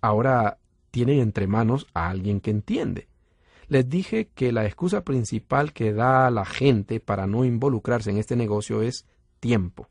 Ahora 0.00 0.58
tienen 0.90 1.20
entre 1.20 1.46
manos 1.46 1.86
a 1.94 2.08
alguien 2.08 2.40
que 2.40 2.50
entiende. 2.50 3.08
Les 3.68 3.88
dije 3.88 4.28
que 4.34 4.50
la 4.52 4.64
excusa 4.64 5.04
principal 5.04 5.72
que 5.72 5.92
da 5.92 6.30
la 6.30 6.44
gente 6.44 7.00
para 7.00 7.26
no 7.26 7.44
involucrarse 7.44 8.10
en 8.10 8.16
este 8.16 8.34
negocio 8.34 8.82
es 8.82 9.04
tiempo. 9.40 9.88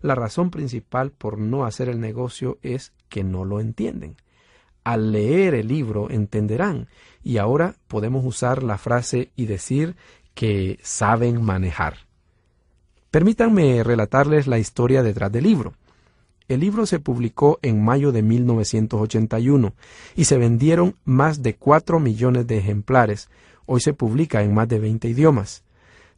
La 0.00 0.16
razón 0.16 0.50
principal 0.50 1.12
por 1.12 1.38
no 1.38 1.64
hacer 1.64 1.88
el 1.88 2.00
negocio 2.00 2.58
es 2.62 2.92
que 3.08 3.22
no 3.22 3.44
lo 3.44 3.60
entienden. 3.60 4.16
Al 4.82 5.12
leer 5.12 5.54
el 5.54 5.68
libro 5.68 6.10
entenderán 6.10 6.88
y 7.22 7.36
ahora 7.38 7.76
podemos 7.86 8.24
usar 8.24 8.64
la 8.64 8.78
frase 8.78 9.30
y 9.36 9.46
decir 9.46 9.94
que 10.34 10.80
saben 10.82 11.42
manejar. 11.42 12.08
Permítanme 13.12 13.84
relatarles 13.84 14.48
la 14.48 14.58
historia 14.58 15.04
detrás 15.04 15.30
del 15.30 15.44
libro. 15.44 15.74
El 16.52 16.60
libro 16.60 16.84
se 16.84 17.00
publicó 17.00 17.58
en 17.62 17.82
mayo 17.82 18.12
de 18.12 18.20
1981 18.20 19.72
y 20.14 20.26
se 20.26 20.36
vendieron 20.36 20.96
más 21.06 21.42
de 21.42 21.54
4 21.54 21.98
millones 21.98 22.46
de 22.46 22.58
ejemplares. 22.58 23.30
Hoy 23.64 23.80
se 23.80 23.94
publica 23.94 24.42
en 24.42 24.52
más 24.52 24.68
de 24.68 24.78
20 24.78 25.08
idiomas. 25.08 25.64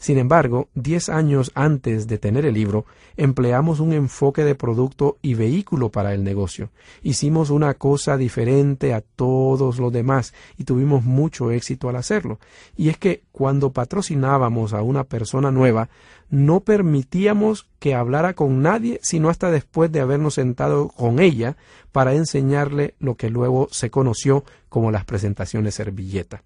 Sin 0.05 0.19
embargo, 0.19 0.69
diez 0.75 1.09
años 1.09 1.51
antes 1.55 2.07
de 2.07 2.19
tener 2.19 2.45
el 2.45 2.53
libro, 2.53 2.85
empleamos 3.17 3.81
un 3.81 3.95
enfoque 3.95 4.45
de 4.45 4.55
producto 4.55 5.17
y 5.23 5.33
vehículo 5.33 5.89
para 5.89 6.13
el 6.13 6.25
negocio. 6.25 6.69
Hicimos 7.03 7.49
una 7.49 7.73
cosa 7.73 8.19
diferente 8.19 8.93
a 8.93 9.01
todos 9.01 9.79
los 9.79 9.91
demás 9.91 10.35
y 10.59 10.65
tuvimos 10.65 11.05
mucho 11.05 11.51
éxito 11.51 11.89
al 11.89 11.97
hacerlo. 11.97 12.39
Y 12.77 12.91
es 12.91 12.99
que 12.99 13.23
cuando 13.33 13.73
patrocinábamos 13.73 14.75
a 14.75 14.83
una 14.83 15.05
persona 15.05 15.51
nueva, 15.51 15.89
no 16.29 16.61
permitíamos 16.61 17.67
que 17.79 17.95
hablara 17.95 18.35
con 18.35 18.61
nadie 18.61 19.01
sino 19.03 19.31
hasta 19.31 19.51
después 19.51 19.91
de 19.91 20.01
habernos 20.03 20.35
sentado 20.35 20.89
con 20.89 21.19
ella 21.19 21.57
para 21.93 22.13
enseñarle 22.13 22.95
lo 22.99 23.15
que 23.15 23.31
luego 23.31 23.69
se 23.71 23.89
conoció 23.89 24.45
como 24.69 24.91
las 24.91 25.07
presentaciones 25.07 25.77
servilleta. 25.77 26.43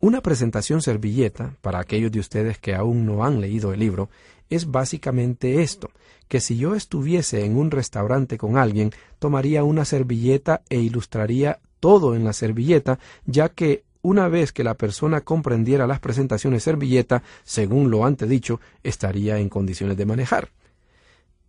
Una 0.00 0.20
presentación 0.20 0.82
servilleta, 0.82 1.56
para 1.62 1.80
aquellos 1.80 2.12
de 2.12 2.20
ustedes 2.20 2.58
que 2.58 2.74
aún 2.74 3.06
no 3.06 3.24
han 3.24 3.40
leído 3.40 3.72
el 3.72 3.80
libro, 3.80 4.10
es 4.50 4.70
básicamente 4.70 5.62
esto, 5.62 5.90
que 6.28 6.40
si 6.40 6.56
yo 6.56 6.74
estuviese 6.74 7.44
en 7.44 7.56
un 7.56 7.70
restaurante 7.70 8.36
con 8.36 8.58
alguien, 8.58 8.92
tomaría 9.18 9.64
una 9.64 9.84
servilleta 9.84 10.62
e 10.68 10.78
ilustraría 10.78 11.60
todo 11.80 12.14
en 12.14 12.24
la 12.24 12.32
servilleta, 12.32 12.98
ya 13.24 13.48
que 13.48 13.84
una 14.02 14.28
vez 14.28 14.52
que 14.52 14.62
la 14.62 14.74
persona 14.74 15.22
comprendiera 15.22 15.86
las 15.86 15.98
presentaciones 15.98 16.62
servilleta, 16.62 17.22
según 17.42 17.90
lo 17.90 18.04
antedicho, 18.04 18.60
estaría 18.84 19.38
en 19.38 19.48
condiciones 19.48 19.96
de 19.96 20.06
manejar. 20.06 20.50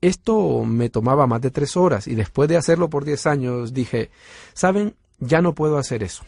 Esto 0.01 0.63
me 0.63 0.89
tomaba 0.89 1.27
más 1.27 1.41
de 1.41 1.51
tres 1.51 1.75
horas 1.75 2.07
y 2.07 2.15
después 2.15 2.47
de 2.49 2.57
hacerlo 2.57 2.89
por 2.89 3.03
diez 3.03 3.27
años 3.27 3.73
dije, 3.73 4.09
¿saben? 4.53 4.95
Ya 5.19 5.41
no 5.41 5.53
puedo 5.53 5.77
hacer 5.77 6.01
eso. 6.03 6.23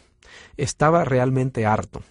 Estaba 0.57 1.05
realmente 1.05 1.65
harto. 1.65 2.03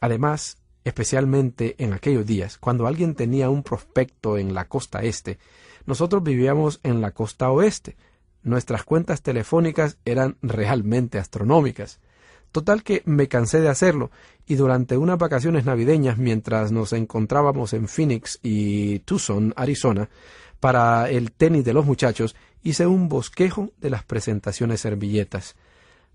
Además, 0.00 0.58
especialmente 0.84 1.76
en 1.78 1.92
aquellos 1.92 2.26
días, 2.26 2.58
cuando 2.58 2.86
alguien 2.86 3.14
tenía 3.14 3.50
un 3.50 3.62
prospecto 3.62 4.38
en 4.38 4.54
la 4.54 4.68
costa 4.68 5.02
este, 5.02 5.38
nosotros 5.86 6.22
vivíamos 6.22 6.80
en 6.82 7.00
la 7.00 7.12
costa 7.12 7.50
oeste. 7.50 7.96
Nuestras 8.42 8.84
cuentas 8.84 9.22
telefónicas 9.22 9.98
eran 10.04 10.36
realmente 10.42 11.18
astronómicas. 11.18 12.00
Total 12.50 12.82
que 12.82 13.02
me 13.06 13.28
cansé 13.28 13.60
de 13.60 13.68
hacerlo, 13.68 14.10
y 14.46 14.56
durante 14.56 14.98
unas 14.98 15.18
vacaciones 15.18 15.64
navideñas, 15.64 16.18
mientras 16.18 16.70
nos 16.70 16.92
encontrábamos 16.92 17.72
en 17.72 17.88
Phoenix 17.88 18.38
y 18.42 18.98
Tucson, 19.00 19.54
Arizona, 19.56 20.10
para 20.60 21.08
el 21.08 21.32
tenis 21.32 21.64
de 21.64 21.72
los 21.72 21.86
muchachos, 21.86 22.36
hice 22.62 22.86
un 22.86 23.08
bosquejo 23.08 23.70
de 23.80 23.90
las 23.90 24.04
presentaciones 24.04 24.80
servilletas. 24.80 25.56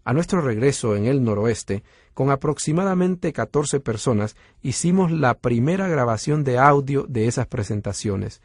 A 0.08 0.14
nuestro 0.14 0.40
regreso 0.40 0.96
en 0.96 1.06
el 1.06 1.22
noroeste, 1.22 1.84
con 2.14 2.32
aproximadamente 2.32 3.34
14 3.34 3.82
personas, 3.82 4.38
hicimos 4.62 5.12
la 5.12 5.34
primera 5.34 5.90
grabación 5.90 6.46
de 6.46 6.58
audio 6.58 7.06
de 7.10 7.28
esas 7.28 7.48
presentaciones. 7.48 8.42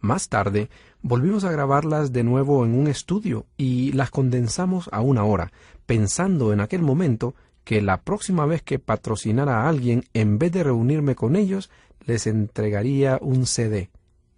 Más 0.00 0.28
tarde, 0.28 0.68
volvimos 1.02 1.44
a 1.44 1.52
grabarlas 1.52 2.12
de 2.12 2.24
nuevo 2.24 2.64
en 2.64 2.74
un 2.74 2.88
estudio 2.88 3.46
y 3.56 3.92
las 3.92 4.10
condensamos 4.10 4.88
a 4.90 5.00
una 5.00 5.22
hora, 5.22 5.52
pensando 5.86 6.52
en 6.52 6.58
aquel 6.58 6.82
momento 6.82 7.36
que 7.62 7.80
la 7.82 8.00
próxima 8.00 8.44
vez 8.44 8.62
que 8.62 8.80
patrocinara 8.80 9.60
a 9.60 9.68
alguien, 9.68 10.02
en 10.12 10.40
vez 10.40 10.50
de 10.50 10.64
reunirme 10.64 11.14
con 11.14 11.36
ellos, 11.36 11.70
les 12.04 12.26
entregaría 12.26 13.20
un 13.20 13.46
CD. 13.46 13.90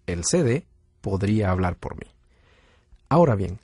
El 0.07 0.23
CD 0.27 0.67
podría 1.01 1.51
hablar 1.51 1.77
por 1.77 1.95
mí. 1.97 2.13
Ahora 3.09 3.37
bien, 3.37 3.59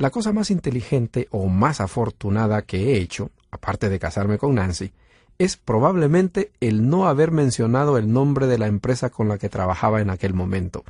la 0.00 0.08
cosa 0.10 0.32
más 0.32 0.50
inteligente 0.50 1.28
o 1.30 1.46
más 1.48 1.82
afortunada 1.82 2.62
que 2.62 2.94
he 2.94 2.96
hecho, 2.96 3.30
aparte 3.50 3.90
de 3.90 3.98
casarme 3.98 4.38
con 4.38 4.54
Nancy, 4.54 4.92
es 5.38 5.58
probablemente 5.58 6.52
el 6.60 6.88
no 6.88 7.06
haber 7.06 7.32
mencionado 7.32 7.98
el 7.98 8.10
nombre 8.10 8.46
de 8.46 8.56
la 8.56 8.66
empresa 8.66 9.10
con 9.10 9.28
la 9.28 9.36
que 9.36 9.50
trabajaba 9.50 10.00
en 10.00 10.08
aquel 10.08 10.32
momento. 10.32 10.84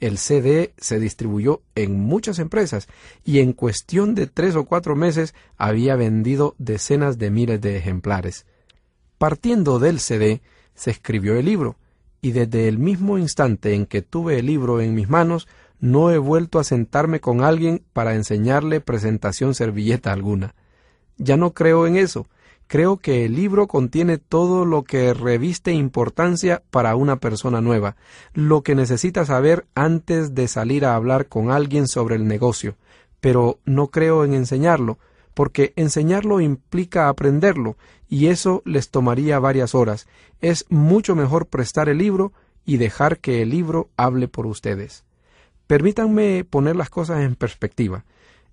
El 0.00 0.18
CD 0.18 0.74
se 0.78 0.98
distribuyó 0.98 1.62
en 1.76 2.00
muchas 2.00 2.40
empresas 2.40 2.88
y 3.24 3.38
en 3.38 3.52
cuestión 3.52 4.16
de 4.16 4.26
tres 4.26 4.56
o 4.56 4.64
cuatro 4.64 4.96
meses 4.96 5.32
había 5.56 5.94
vendido 5.94 6.56
decenas 6.58 7.18
de 7.18 7.30
miles 7.30 7.60
de 7.60 7.76
ejemplares. 7.76 8.46
Partiendo 9.16 9.78
del 9.78 10.00
CD, 10.00 10.42
se 10.74 10.90
escribió 10.90 11.36
el 11.36 11.44
libro, 11.44 11.76
y 12.20 12.32
desde 12.32 12.66
el 12.66 12.78
mismo 12.78 13.16
instante 13.16 13.74
en 13.74 13.86
que 13.86 14.02
tuve 14.02 14.40
el 14.40 14.46
libro 14.46 14.80
en 14.80 14.92
mis 14.92 15.08
manos, 15.08 15.46
no 15.80 16.10
he 16.10 16.18
vuelto 16.18 16.58
a 16.58 16.64
sentarme 16.64 17.20
con 17.20 17.42
alguien 17.42 17.82
para 17.92 18.14
enseñarle 18.14 18.80
presentación 18.80 19.54
servilleta 19.54 20.12
alguna. 20.12 20.54
Ya 21.18 21.36
no 21.36 21.52
creo 21.52 21.86
en 21.86 21.96
eso. 21.96 22.26
Creo 22.68 22.96
que 22.96 23.24
el 23.24 23.36
libro 23.36 23.68
contiene 23.68 24.18
todo 24.18 24.64
lo 24.64 24.82
que 24.82 25.14
reviste 25.14 25.72
importancia 25.72 26.62
para 26.70 26.96
una 26.96 27.16
persona 27.16 27.60
nueva, 27.60 27.96
lo 28.34 28.62
que 28.62 28.74
necesita 28.74 29.24
saber 29.24 29.66
antes 29.76 30.34
de 30.34 30.48
salir 30.48 30.84
a 30.84 30.96
hablar 30.96 31.28
con 31.28 31.52
alguien 31.52 31.86
sobre 31.86 32.16
el 32.16 32.26
negocio, 32.26 32.76
pero 33.20 33.60
no 33.64 33.88
creo 33.88 34.24
en 34.24 34.34
enseñarlo, 34.34 34.98
porque 35.32 35.74
enseñarlo 35.76 36.40
implica 36.40 37.08
aprenderlo, 37.08 37.76
y 38.08 38.26
eso 38.26 38.62
les 38.64 38.90
tomaría 38.90 39.38
varias 39.38 39.76
horas. 39.76 40.08
Es 40.40 40.66
mucho 40.68 41.14
mejor 41.14 41.46
prestar 41.46 41.88
el 41.88 41.98
libro 41.98 42.32
y 42.64 42.78
dejar 42.78 43.18
que 43.18 43.42
el 43.42 43.50
libro 43.50 43.90
hable 43.96 44.26
por 44.26 44.46
ustedes. 44.46 45.05
Permítanme 45.66 46.44
poner 46.44 46.76
las 46.76 46.90
cosas 46.90 47.22
en 47.22 47.34
perspectiva. 47.34 48.04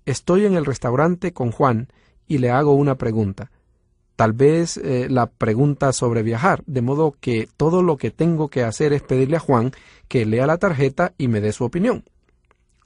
Estoy 0.04 0.46
en 0.46 0.54
el 0.54 0.64
restaurante 0.64 1.32
con 1.32 1.52
Juan 1.52 1.88
y 2.26 2.38
le 2.38 2.50
hago 2.50 2.74
una 2.74 2.96
pregunta. 2.96 3.50
Tal 4.16 4.32
vez 4.32 4.76
eh, 4.76 5.08
la 5.10 5.26
pregunta 5.26 5.92
sobre 5.92 6.22
viajar, 6.22 6.62
de 6.66 6.82
modo 6.82 7.16
que 7.20 7.48
todo 7.56 7.82
lo 7.82 7.96
que 7.96 8.10
tengo 8.10 8.48
que 8.48 8.62
hacer 8.62 8.92
es 8.92 9.02
pedirle 9.02 9.36
a 9.36 9.40
Juan 9.40 9.72
que 10.08 10.24
lea 10.24 10.46
la 10.46 10.58
tarjeta 10.58 11.14
y 11.18 11.28
me 11.28 11.40
dé 11.40 11.52
su 11.52 11.64
opinión. 11.64 12.04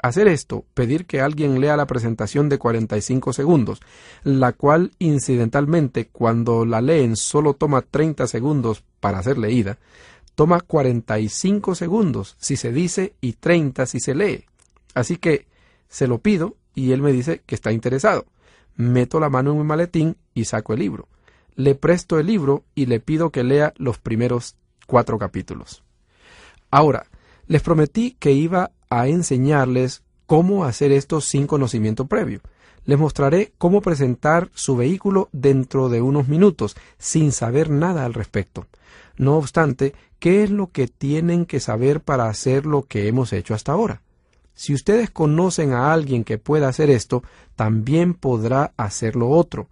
Hacer 0.01 0.29
esto, 0.29 0.65
pedir 0.75 1.07
que 1.07 1.21
alguien 1.21 1.61
lea 1.61 1.77
la 1.77 1.87
presentación 1.87 2.49
de 2.49 2.59
45 2.59 3.33
segundos, 3.33 3.81
la 4.23 4.53
cual 4.53 4.93
incidentalmente 5.01 6.07
cuando 6.07 6.65
la 6.65 6.81
leen 6.81 7.17
solo 7.17 7.55
toma 7.55 7.83
30 7.83 8.29
segundos 8.29 8.85
para 9.01 9.23
ser 9.23 9.39
leída, 9.39 9.79
toma 10.39 10.61
45 10.61 11.75
segundos 11.75 12.37
si 12.39 12.55
se 12.55 12.71
dice 12.71 13.17
y 13.21 13.33
30 13.33 13.87
si 13.87 13.99
se 13.99 14.15
lee. 14.15 14.45
Así 14.95 15.17
que 15.17 15.49
se 15.89 16.07
lo 16.07 16.19
pido 16.19 16.55
y 16.77 16.93
él 16.93 17.03
me 17.03 17.11
dice 17.11 17.43
que 17.45 17.57
está 17.57 17.73
interesado. 17.73 18.25
Meto 18.77 19.19
la 19.19 19.31
mano 19.31 19.51
en 19.51 19.59
mi 19.59 19.65
maletín 19.65 20.17
y 20.35 20.45
saco 20.45 20.75
el 20.75 20.79
libro. 20.79 21.09
Le 21.57 21.75
presto 21.75 22.21
el 22.21 22.29
libro 22.29 22.63
y 22.77 22.87
le 22.87 23.01
pido 23.01 23.31
que 23.31 23.43
lea 23.43 23.75
los 23.79 23.99
primeros 23.99 24.55
cuatro 24.87 25.19
capítulos. 25.19 25.83
Ahora, 26.71 27.07
les 27.49 27.61
prometí 27.61 28.13
que 28.13 28.31
iba 28.31 28.71
a 28.91 29.09
enseñarles 29.09 30.05
cómo 30.27 30.65
hacer 30.65 30.93
esto 30.93 31.21
sin 31.21 31.49
conocimiento 31.49 32.07
previo. 32.07 32.43
Les 32.85 32.97
mostraré 32.97 33.55
cómo 33.59 33.81
presentar 33.83 34.51
su 34.55 34.77
vehículo 34.77 35.31
dentro 35.33 35.89
de 35.89 36.01
unos 36.01 36.29
minutos, 36.29 36.77
sin 36.97 37.33
saber 37.33 37.71
nada 37.71 38.05
al 38.05 38.15
respecto. 38.15 38.69
No 39.19 39.37
obstante, 39.37 39.95
¿qué 40.19 40.45
es 40.45 40.51
lo 40.51 40.71
que 40.71 40.87
tienen 40.89 41.45
que 41.45 41.61
saber 41.61 42.01
para 42.01 42.29
hacer 42.29 42.65
lo 42.65 42.85
que 42.85 43.09
hemos 43.09 43.33
hecho 43.33 43.55
hasta 43.55 43.73
ahora? 43.73 44.03
Si 44.55 44.75
ustedes 44.75 45.11
conocen 45.11 45.73
a 45.73 45.93
alguien 45.93 46.25
que 46.25 46.39
pueda 46.39 46.69
hacer 46.69 46.91
esto, 46.91 47.23
también 47.55 48.15
podrá 48.15 48.73
hacer 48.77 49.15
lo 49.15 49.29
otro. 49.29 49.69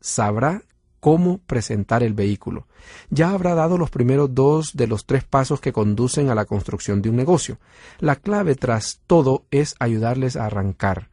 Sabrá 0.00 0.62
cómo 1.00 1.38
presentar 1.38 2.02
el 2.02 2.14
vehículo. 2.14 2.66
Ya 3.10 3.30
habrá 3.30 3.54
dado 3.54 3.78
los 3.78 3.90
primeros 3.90 4.34
dos 4.34 4.72
de 4.74 4.86
los 4.86 5.06
tres 5.06 5.24
pasos 5.24 5.60
que 5.60 5.72
conducen 5.72 6.28
a 6.28 6.34
la 6.34 6.44
construcción 6.44 7.02
de 7.02 7.10
un 7.10 7.16
negocio. 7.16 7.58
La 7.98 8.16
clave 8.16 8.54
tras 8.54 9.00
todo 9.06 9.44
es 9.50 9.74
ayudarles 9.78 10.36
a 10.36 10.46
arrancar. 10.46 11.08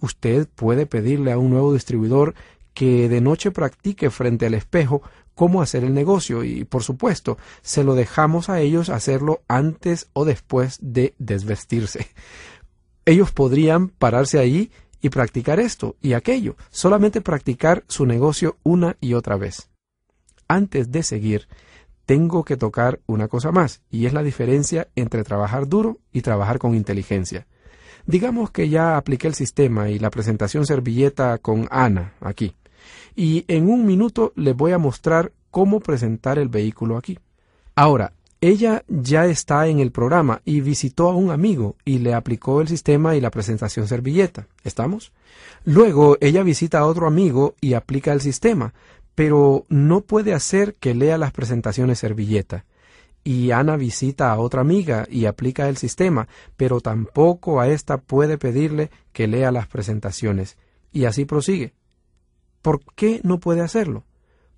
Usted 0.00 0.48
puede 0.54 0.86
pedirle 0.86 1.32
a 1.32 1.38
un 1.38 1.50
nuevo 1.50 1.72
distribuidor 1.72 2.34
que 2.74 3.08
de 3.08 3.20
noche 3.20 3.50
practique 3.50 4.10
frente 4.10 4.46
al 4.46 4.54
espejo 4.54 5.02
cómo 5.34 5.62
hacer 5.62 5.84
el 5.84 5.94
negocio 5.94 6.44
y, 6.44 6.64
por 6.64 6.82
supuesto, 6.82 7.38
se 7.62 7.84
lo 7.84 7.94
dejamos 7.94 8.48
a 8.48 8.60
ellos 8.60 8.88
hacerlo 8.88 9.42
antes 9.48 10.08
o 10.12 10.24
después 10.24 10.78
de 10.80 11.14
desvestirse. 11.18 12.08
Ellos 13.04 13.32
podrían 13.32 13.88
pararse 13.88 14.38
ahí 14.38 14.70
y 15.00 15.10
practicar 15.10 15.60
esto 15.60 15.96
y 16.00 16.14
aquello, 16.14 16.56
solamente 16.70 17.20
practicar 17.20 17.84
su 17.88 18.06
negocio 18.06 18.56
una 18.62 18.96
y 19.00 19.14
otra 19.14 19.36
vez. 19.36 19.68
Antes 20.48 20.90
de 20.90 21.02
seguir, 21.02 21.48
tengo 22.06 22.44
que 22.44 22.56
tocar 22.56 23.00
una 23.06 23.28
cosa 23.28 23.50
más, 23.50 23.82
y 23.90 24.06
es 24.06 24.12
la 24.12 24.22
diferencia 24.22 24.88
entre 24.94 25.24
trabajar 25.24 25.68
duro 25.68 25.98
y 26.12 26.22
trabajar 26.22 26.58
con 26.58 26.74
inteligencia. 26.74 27.46
Digamos 28.06 28.50
que 28.50 28.68
ya 28.68 28.96
apliqué 28.96 29.26
el 29.26 29.34
sistema 29.34 29.88
y 29.88 29.98
la 29.98 30.10
presentación 30.10 30.66
servilleta 30.66 31.38
con 31.38 31.66
Ana 31.70 32.14
aquí 32.20 32.54
y 33.14 33.44
en 33.48 33.68
un 33.68 33.86
minuto 33.86 34.32
les 34.36 34.56
voy 34.56 34.72
a 34.72 34.78
mostrar 34.78 35.32
cómo 35.50 35.80
presentar 35.80 36.38
el 36.38 36.48
vehículo 36.48 36.96
aquí. 36.96 37.18
Ahora, 37.76 38.12
ella 38.40 38.84
ya 38.88 39.24
está 39.24 39.68
en 39.68 39.80
el 39.80 39.90
programa 39.90 40.42
y 40.44 40.60
visitó 40.60 41.08
a 41.08 41.16
un 41.16 41.30
amigo 41.30 41.76
y 41.84 42.00
le 42.00 42.12
aplicó 42.12 42.60
el 42.60 42.68
sistema 42.68 43.16
y 43.16 43.20
la 43.20 43.30
presentación 43.30 43.88
servilleta. 43.88 44.48
¿Estamos? 44.64 45.12
Luego 45.64 46.18
ella 46.20 46.42
visita 46.42 46.80
a 46.80 46.86
otro 46.86 47.06
amigo 47.06 47.54
y 47.60 47.72
aplica 47.72 48.12
el 48.12 48.20
sistema, 48.20 48.74
pero 49.14 49.64
no 49.70 50.02
puede 50.02 50.34
hacer 50.34 50.74
que 50.74 50.94
lea 50.94 51.16
las 51.16 51.32
presentaciones 51.32 51.98
servilleta. 51.98 52.66
Y 53.24 53.52
Ana 53.52 53.76
visita 53.76 54.30
a 54.30 54.38
otra 54.38 54.60
amiga 54.60 55.06
y 55.10 55.24
aplica 55.24 55.70
el 55.70 55.78
sistema, 55.78 56.28
pero 56.58 56.82
tampoco 56.82 57.60
a 57.60 57.68
ésta 57.68 57.96
puede 57.96 58.36
pedirle 58.36 58.90
que 59.14 59.26
lea 59.26 59.50
las 59.50 59.68
presentaciones. 59.68 60.58
Y 60.92 61.06
así 61.06 61.24
prosigue. 61.24 61.72
¿Por 62.64 62.80
qué 62.94 63.20
no 63.24 63.40
puede 63.40 63.60
hacerlo? 63.60 64.04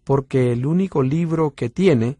Porque 0.04 0.52
el 0.52 0.64
único 0.64 1.02
libro 1.02 1.56
que 1.56 1.70
tiene 1.70 2.18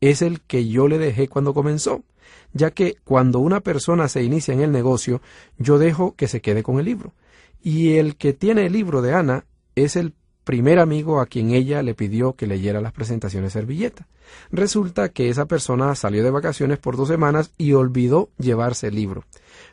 es 0.00 0.22
el 0.22 0.40
que 0.40 0.68
yo 0.68 0.86
le 0.86 0.98
dejé 0.98 1.26
cuando 1.26 1.52
comenzó, 1.52 2.04
ya 2.52 2.70
que 2.70 2.94
cuando 3.02 3.40
una 3.40 3.58
persona 3.58 4.06
se 4.06 4.22
inicia 4.22 4.54
en 4.54 4.60
el 4.60 4.70
negocio, 4.70 5.20
yo 5.58 5.78
dejo 5.78 6.14
que 6.14 6.28
se 6.28 6.40
quede 6.40 6.62
con 6.62 6.78
el 6.78 6.84
libro. 6.84 7.12
Y 7.60 7.94
el 7.94 8.14
que 8.14 8.34
tiene 8.34 8.66
el 8.66 8.72
libro 8.72 9.02
de 9.02 9.14
Ana 9.14 9.46
es 9.74 9.96
el 9.96 10.14
primer 10.46 10.78
amigo 10.78 11.20
a 11.20 11.26
quien 11.26 11.50
ella 11.50 11.82
le 11.82 11.94
pidió 11.94 12.34
que 12.34 12.46
leyera 12.46 12.80
las 12.80 12.92
presentaciones 12.92 13.52
servilleta. 13.52 14.06
Resulta 14.52 15.08
que 15.08 15.28
esa 15.28 15.46
persona 15.46 15.92
salió 15.96 16.22
de 16.22 16.30
vacaciones 16.30 16.78
por 16.78 16.96
dos 16.96 17.08
semanas 17.08 17.50
y 17.58 17.72
olvidó 17.72 18.30
llevarse 18.38 18.86
el 18.86 18.94
libro. 18.94 19.24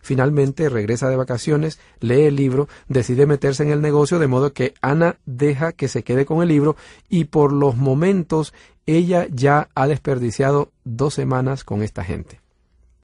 Finalmente 0.01 0.69
regresa 0.69 1.09
de 1.09 1.15
vacaciones, 1.15 1.79
lee 1.99 2.23
el 2.23 2.35
libro, 2.35 2.67
decide 2.87 3.27
meterse 3.27 3.61
en 3.61 3.69
el 3.69 3.81
negocio 3.81 4.17
de 4.17 4.25
modo 4.25 4.51
que 4.53 4.73
Ana 4.81 5.17
deja 5.27 5.73
que 5.73 5.87
se 5.87 6.03
quede 6.03 6.25
con 6.25 6.41
el 6.41 6.49
libro 6.49 6.75
y 7.07 7.25
por 7.25 7.53
los 7.53 7.77
momentos 7.77 8.51
ella 8.87 9.27
ya 9.29 9.69
ha 9.75 9.87
desperdiciado 9.87 10.71
dos 10.83 11.13
semanas 11.13 11.63
con 11.63 11.83
esta 11.83 12.03
gente. 12.03 12.42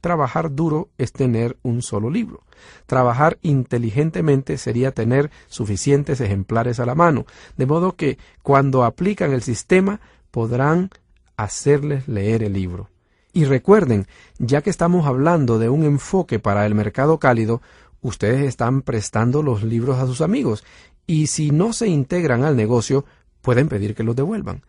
Trabajar 0.01 0.55
duro 0.55 0.89
es 0.97 1.11
tener 1.11 1.57
un 1.61 1.81
solo 1.81 2.09
libro. 2.09 2.43
Trabajar 2.85 3.37
inteligentemente 3.41 4.57
sería 4.57 4.91
tener 4.91 5.29
suficientes 5.47 6.21
ejemplares 6.21 6.79
a 6.79 6.85
la 6.85 6.95
mano, 6.95 7.25
de 7.57 7.65
modo 7.65 7.95
que 7.95 8.17
cuando 8.41 8.83
aplican 8.83 9.33
el 9.33 9.41
sistema 9.41 9.99
podrán 10.31 10.89
hacerles 11.35 12.07
leer 12.07 12.43
el 12.43 12.53
libro. 12.53 12.89
Y 13.33 13.45
recuerden, 13.45 14.07
ya 14.37 14.61
que 14.61 14.69
estamos 14.69 15.05
hablando 15.05 15.59
de 15.59 15.69
un 15.69 15.83
enfoque 15.83 16.39
para 16.39 16.65
el 16.65 16.75
mercado 16.75 17.19
cálido, 17.19 17.61
ustedes 18.01 18.41
están 18.41 18.81
prestando 18.81 19.43
los 19.43 19.63
libros 19.63 19.99
a 19.99 20.07
sus 20.07 20.21
amigos, 20.21 20.63
y 21.05 21.27
si 21.27 21.51
no 21.51 21.73
se 21.73 21.87
integran 21.87 22.43
al 22.43 22.55
negocio, 22.55 23.05
pueden 23.41 23.67
pedir 23.67 23.95
que 23.95 24.03
los 24.03 24.15
devuelvan. 24.15 24.63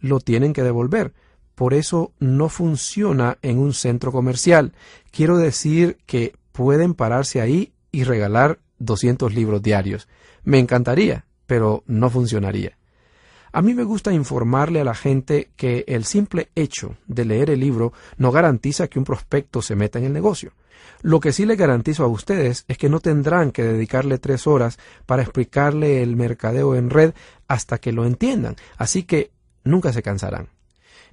Lo 0.00 0.20
tienen 0.20 0.52
que 0.52 0.62
devolver, 0.62 1.14
por 1.56 1.72
eso 1.74 2.12
no 2.20 2.50
funciona 2.50 3.38
en 3.40 3.58
un 3.58 3.72
centro 3.72 4.12
comercial. 4.12 4.74
Quiero 5.10 5.38
decir 5.38 5.96
que 6.06 6.34
pueden 6.52 6.92
pararse 6.94 7.40
ahí 7.40 7.72
y 7.90 8.04
regalar 8.04 8.60
200 8.78 9.34
libros 9.34 9.62
diarios. 9.62 10.06
Me 10.44 10.58
encantaría, 10.58 11.24
pero 11.46 11.82
no 11.86 12.10
funcionaría. 12.10 12.76
A 13.52 13.62
mí 13.62 13.72
me 13.72 13.84
gusta 13.84 14.12
informarle 14.12 14.82
a 14.82 14.84
la 14.84 14.94
gente 14.94 15.48
que 15.56 15.84
el 15.88 16.04
simple 16.04 16.50
hecho 16.54 16.98
de 17.06 17.24
leer 17.24 17.48
el 17.48 17.60
libro 17.60 17.94
no 18.18 18.30
garantiza 18.30 18.88
que 18.88 18.98
un 18.98 19.06
prospecto 19.06 19.62
se 19.62 19.76
meta 19.76 19.98
en 19.98 20.04
el 20.04 20.12
negocio. 20.12 20.52
Lo 21.00 21.20
que 21.20 21.32
sí 21.32 21.46
le 21.46 21.56
garantizo 21.56 22.04
a 22.04 22.08
ustedes 22.08 22.66
es 22.68 22.76
que 22.76 22.90
no 22.90 23.00
tendrán 23.00 23.50
que 23.50 23.62
dedicarle 23.62 24.18
tres 24.18 24.46
horas 24.46 24.78
para 25.06 25.22
explicarle 25.22 26.02
el 26.02 26.16
mercadeo 26.16 26.74
en 26.74 26.90
red 26.90 27.14
hasta 27.48 27.78
que 27.78 27.92
lo 27.92 28.04
entiendan, 28.04 28.56
así 28.76 29.04
que 29.04 29.30
nunca 29.64 29.94
se 29.94 30.02
cansarán. 30.02 30.50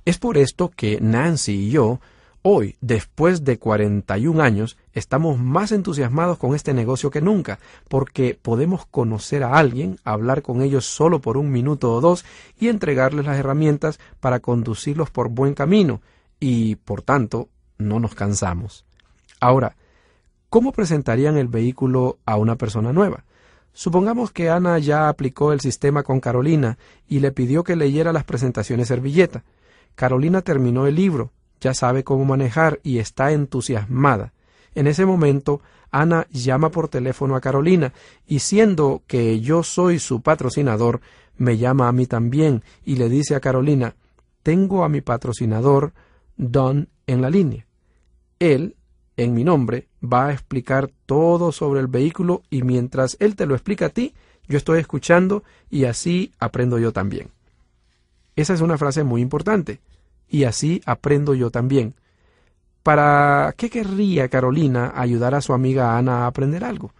Es 0.06 0.18
por 0.18 0.38
esto 0.38 0.70
que 0.70 1.00
Nancy 1.00 1.54
y 1.54 1.70
yo, 1.72 2.00
hoy, 2.42 2.76
después 2.82 3.46
de 3.46 3.58
41 3.58 4.44
años, 4.44 4.78
estamos 4.92 5.40
más 5.40 5.72
entusiasmados 5.72 6.38
con 6.38 6.56
este 6.56 6.74
negocio 6.74 7.10
que 7.10 7.22
nunca, 7.22 7.60
porque 7.88 8.38
podemos 8.40 8.86
conocer 8.86 9.44
a 9.44 9.58
alguien, 9.58 9.98
hablar 10.04 10.42
con 10.42 10.62
ellos 10.62 10.86
solo 10.86 11.22
por 11.22 11.38
un 11.38 11.52
minuto 11.52 11.94
o 11.94 12.02
dos 12.02 12.26
y 12.60 12.68
entregarles 12.68 13.26
las 13.26 13.38
herramientas 13.38 13.98
para 14.20 14.42
conducirlos 14.42 15.10
por 15.10 15.30
buen 15.30 15.54
camino, 15.54 16.02
y, 16.38 16.76
por 16.76 17.02
tanto, 17.02 17.48
no 17.78 18.02
nos 18.02 18.14
cansamos. 18.16 18.84
Ahora, 19.40 19.78
¿cómo 20.50 20.74
presentarían 20.74 21.38
el 21.38 21.48
vehículo 21.48 22.18
a 22.26 22.36
una 22.36 22.58
persona 22.58 22.92
nueva? 22.92 23.24
Supongamos 23.72 24.32
que 24.32 24.50
Ana 24.50 24.78
ya 24.80 25.08
aplicó 25.08 25.54
el 25.54 25.62
sistema 25.62 26.04
con 26.04 26.20
Carolina 26.20 26.78
y 27.08 27.22
le 27.22 27.32
pidió 27.32 27.64
que 27.64 27.78
leyera 27.78 28.12
las 28.12 28.26
presentaciones 28.26 28.90
servilleta. 28.90 29.44
Carolina 29.96 30.42
terminó 30.42 30.88
el 30.88 30.96
libro, 30.96 31.32
ya 31.62 31.74
sabe 31.74 32.04
cómo 32.04 32.26
manejar 32.26 32.80
y 32.84 32.98
está 32.98 33.32
entusiasmada. 33.32 34.34
En 34.76 34.88
ese 34.88 35.06
momento, 35.06 35.62
Ana 35.92 36.28
llama 36.32 36.70
por 36.72 36.88
teléfono 36.88 37.36
a 37.36 37.42
Carolina 37.42 37.94
y 38.26 38.40
siendo 38.40 39.04
que 39.06 39.40
yo 39.40 39.64
soy 39.64 40.00
su 40.00 40.22
patrocinador, 40.22 41.02
me 41.38 41.58
llama 41.58 41.88
a 41.88 41.92
mí 41.92 42.08
también 42.08 42.64
y 42.84 42.96
le 42.96 43.10
dice 43.10 43.36
a 43.36 43.40
Carolina, 43.40 43.96
tengo 44.42 44.84
a 44.84 44.90
mi 44.90 45.02
patrocinador, 45.02 45.94
Don, 46.36 46.90
en 47.06 47.22
la 47.22 47.30
línea. 47.30 47.68
Él, 48.40 48.76
en 49.18 49.34
mi 49.34 49.44
nombre, 49.44 49.88
va 50.04 50.28
a 50.28 50.34
explicar 50.34 50.90
todo 51.06 51.52
sobre 51.52 51.80
el 51.80 51.88
vehículo 51.88 52.42
y 52.50 52.64
mientras 52.64 53.16
él 53.20 53.36
te 53.36 53.46
lo 53.46 53.54
explica 53.54 53.88
a 53.88 53.90
ti, 53.90 54.16
yo 54.48 54.58
estoy 54.58 54.80
escuchando 54.80 55.44
y 55.70 55.86
así 55.86 56.34
aprendo 56.40 56.80
yo 56.80 56.92
también. 56.92 57.30
Esa 58.36 58.54
es 58.54 58.62
una 58.62 58.78
frase 58.78 59.04
muy 59.04 59.22
importante. 59.22 59.80
Y 60.28 60.46
así 60.46 60.82
aprendo 60.86 61.34
yo 61.34 61.52
también. 61.52 61.96
¿Para 62.82 63.54
qué 63.58 63.70
querría 63.70 64.28
Carolina 64.28 64.92
ayudar 64.96 65.36
a 65.36 65.42
su 65.42 65.54
amiga 65.54 65.98
Ana 65.98 66.24
a 66.24 66.28
aprender 66.28 66.64
algo? 66.64 66.94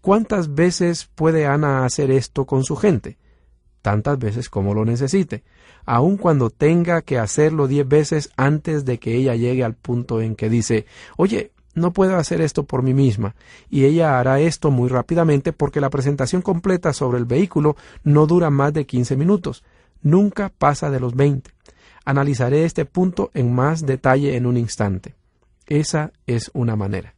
¿Cuántas 0.00 0.54
veces 0.54 1.08
puede 1.14 1.46
Ana 1.46 1.84
hacer 1.84 2.12
esto 2.12 2.44
con 2.44 2.62
su 2.62 2.76
gente? 2.76 3.18
Tantas 3.82 4.18
veces 4.18 4.48
como 4.48 4.74
lo 4.74 4.84
necesite, 4.84 5.42
aun 5.84 6.16
cuando 6.16 6.50
tenga 6.50 7.02
que 7.02 7.18
hacerlo 7.18 7.66
diez 7.66 7.88
veces 7.88 8.30
antes 8.36 8.84
de 8.84 8.98
que 8.98 9.14
ella 9.16 9.34
llegue 9.34 9.64
al 9.64 9.74
punto 9.74 10.20
en 10.20 10.36
que 10.36 10.48
dice, 10.48 10.86
oye, 11.16 11.52
no 11.74 11.92
puedo 11.92 12.16
hacer 12.16 12.40
esto 12.40 12.64
por 12.64 12.82
mí 12.82 12.94
misma, 12.94 13.34
y 13.68 13.84
ella 13.84 14.18
hará 14.18 14.40
esto 14.40 14.70
muy 14.70 14.88
rápidamente 14.88 15.52
porque 15.52 15.80
la 15.80 15.90
presentación 15.90 16.42
completa 16.42 16.92
sobre 16.92 17.18
el 17.18 17.26
vehículo 17.26 17.76
no 18.02 18.26
dura 18.26 18.50
más 18.50 18.72
de 18.72 18.86
quince 18.86 19.16
minutos, 19.16 19.62
nunca 20.02 20.50
pasa 20.50 20.90
de 20.90 21.00
los 21.00 21.14
20. 21.14 21.50
Analizaré 22.04 22.64
este 22.64 22.84
punto 22.84 23.30
en 23.34 23.54
más 23.54 23.84
detalle 23.84 24.36
en 24.36 24.46
un 24.46 24.56
instante. 24.56 25.14
Esa 25.66 26.12
es 26.26 26.50
una 26.54 26.76
manera. 26.76 27.14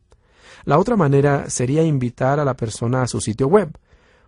La 0.65 0.79
otra 0.79 0.97
manera 0.97 1.51
sería 1.51 1.83
invitar 1.83 2.41
a 2.41 2.45
la 2.45 2.55
persona 2.55 3.03
a 3.03 3.07
su 3.07 3.21
sitio 3.21 3.47
web. 3.47 3.77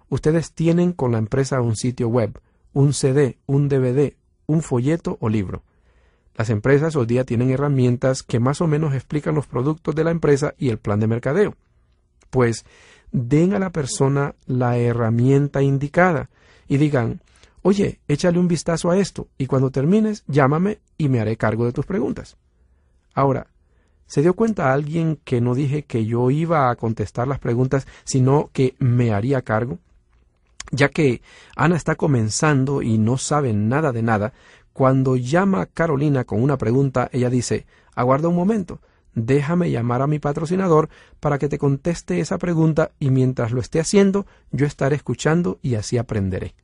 Ustedes 0.08 0.52
tienen 0.52 0.92
con 0.92 1.12
la 1.12 1.18
empresa 1.18 1.60
un 1.60 1.76
sitio 1.76 2.08
web, 2.08 2.40
un 2.72 2.92
CD, 2.92 3.38
un 3.46 3.68
DVD, 3.68 4.14
un 4.46 4.62
folleto 4.62 5.16
o 5.20 5.28
libro. 5.28 5.62
Las 6.36 6.50
empresas 6.50 6.96
hoy 6.96 7.06
día 7.06 7.24
tienen 7.24 7.50
herramientas 7.50 8.22
que 8.22 8.40
más 8.40 8.60
o 8.60 8.66
menos 8.66 8.94
explican 8.94 9.34
los 9.34 9.46
productos 9.46 9.94
de 9.94 10.04
la 10.04 10.10
empresa 10.10 10.54
y 10.58 10.70
el 10.70 10.78
plan 10.78 11.00
de 11.00 11.06
mercadeo. 11.06 11.54
Pues 12.30 12.64
den 13.12 13.54
a 13.54 13.58
la 13.58 13.70
persona 13.70 14.34
la 14.46 14.78
herramienta 14.78 15.62
indicada 15.62 16.30
y 16.68 16.76
digan, 16.76 17.20
Oye, 17.62 18.00
échale 18.08 18.38
un 18.38 18.48
vistazo 18.48 18.90
a 18.90 18.98
esto 18.98 19.28
y 19.36 19.46
cuando 19.46 19.70
termines, 19.70 20.24
llámame 20.26 20.80
y 20.96 21.08
me 21.08 21.20
haré 21.20 21.36
cargo 21.36 21.66
de 21.66 21.72
tus 21.72 21.86
preguntas. 21.86 22.36
Ahora, 23.14 23.48
¿Se 24.10 24.22
dio 24.22 24.34
cuenta 24.34 24.72
alguien 24.72 25.20
que 25.22 25.40
no 25.40 25.54
dije 25.54 25.84
que 25.84 26.04
yo 26.04 26.32
iba 26.32 26.68
a 26.68 26.74
contestar 26.74 27.28
las 27.28 27.38
preguntas, 27.38 27.86
sino 28.02 28.50
que 28.52 28.74
me 28.80 29.12
haría 29.12 29.42
cargo? 29.42 29.78
Ya 30.72 30.88
que 30.88 31.22
Ana 31.54 31.76
está 31.76 31.94
comenzando 31.94 32.82
y 32.82 32.98
no 32.98 33.18
sabe 33.18 33.52
nada 33.52 33.92
de 33.92 34.02
nada, 34.02 34.32
cuando 34.72 35.14
llama 35.14 35.60
a 35.60 35.66
Carolina 35.66 36.24
con 36.24 36.42
una 36.42 36.58
pregunta, 36.58 37.08
ella 37.12 37.30
dice, 37.30 37.66
aguarda 37.94 38.26
un 38.26 38.34
momento, 38.34 38.80
déjame 39.14 39.70
llamar 39.70 40.02
a 40.02 40.08
mi 40.08 40.18
patrocinador 40.18 40.88
para 41.20 41.38
que 41.38 41.48
te 41.48 41.58
conteste 41.58 42.18
esa 42.18 42.36
pregunta 42.36 42.90
y 42.98 43.10
mientras 43.10 43.52
lo 43.52 43.60
esté 43.60 43.78
haciendo, 43.78 44.26
yo 44.50 44.66
estaré 44.66 44.96
escuchando 44.96 45.60
y 45.62 45.76
así 45.76 45.98
aprenderé. 45.98 46.56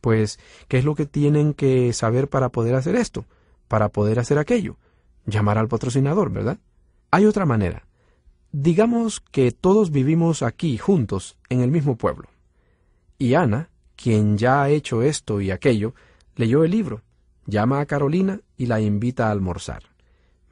Pues, 0.00 0.38
¿qué 0.68 0.78
es 0.78 0.84
lo 0.84 0.94
que 0.94 1.06
tienen 1.06 1.54
que 1.54 1.92
saber 1.92 2.28
para 2.28 2.50
poder 2.50 2.74
hacer 2.74 2.96
esto? 2.96 3.24
Para 3.68 3.88
poder 3.88 4.18
hacer 4.18 4.38
aquello. 4.38 4.76
Llamar 5.26 5.58
al 5.58 5.68
patrocinador, 5.68 6.30
¿verdad? 6.30 6.58
Hay 7.10 7.26
otra 7.26 7.46
manera. 7.46 7.86
Digamos 8.52 9.20
que 9.20 9.52
todos 9.52 9.90
vivimos 9.90 10.42
aquí 10.42 10.78
juntos 10.78 11.36
en 11.48 11.60
el 11.60 11.70
mismo 11.70 11.96
pueblo. 11.96 12.28
Y 13.18 13.34
Ana, 13.34 13.70
quien 13.96 14.38
ya 14.38 14.62
ha 14.62 14.70
hecho 14.70 15.02
esto 15.02 15.40
y 15.40 15.50
aquello, 15.50 15.94
leyó 16.36 16.64
el 16.64 16.70
libro, 16.70 17.02
llama 17.46 17.80
a 17.80 17.86
Carolina 17.86 18.40
y 18.56 18.66
la 18.66 18.80
invita 18.80 19.28
a 19.28 19.32
almorzar. 19.32 19.82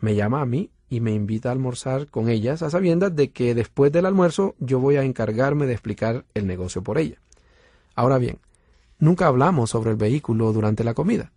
Me 0.00 0.14
llama 0.14 0.40
a 0.40 0.46
mí 0.46 0.70
y 0.88 1.00
me 1.00 1.12
invita 1.12 1.48
a 1.48 1.52
almorzar 1.52 2.08
con 2.08 2.28
ellas 2.28 2.62
a 2.62 2.70
sabiendas 2.70 3.14
de 3.14 3.30
que 3.30 3.54
después 3.54 3.92
del 3.92 4.06
almuerzo 4.06 4.54
yo 4.58 4.80
voy 4.80 4.96
a 4.96 5.04
encargarme 5.04 5.66
de 5.66 5.72
explicar 5.72 6.24
el 6.34 6.46
negocio 6.46 6.82
por 6.82 6.98
ella. 6.98 7.18
Ahora 7.94 8.18
bien, 8.18 8.38
nunca 8.98 9.26
hablamos 9.26 9.70
sobre 9.70 9.90
el 9.90 9.96
vehículo 9.96 10.52
durante 10.52 10.84
la 10.84 10.94
comida. 10.94 11.32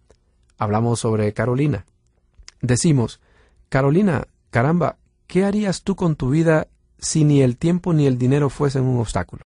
Hablamos 0.57 0.99
sobre 0.99 1.33
Carolina. 1.33 1.85
Decimos, 2.61 3.21
Carolina, 3.69 4.27
caramba, 4.49 4.97
¿qué 5.27 5.45
harías 5.45 5.83
tú 5.83 5.95
con 5.95 6.15
tu 6.15 6.29
vida 6.29 6.67
si 6.97 7.23
ni 7.23 7.41
el 7.41 7.57
tiempo 7.57 7.93
ni 7.93 8.07
el 8.07 8.17
dinero 8.17 8.49
fuesen 8.49 8.83
un 8.83 8.99
obstáculo? 8.99 9.43